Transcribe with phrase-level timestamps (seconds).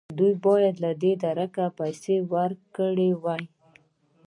[0.17, 3.43] دوی باید له دې درکه پیسې ورکړې وای.